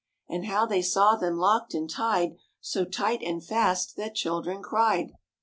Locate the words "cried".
4.63-5.11